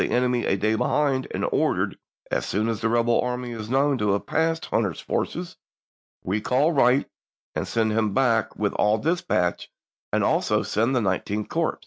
[0.09, 1.95] enemy a day behind, and ordered,
[2.31, 5.57] "As soon as the rebel army is known to have passed Hunter's forces,
[6.23, 7.07] recall Wright,
[7.53, 9.69] and send him back here with all dispatch,
[10.11, 11.79] and also send the Nineteenth Corps."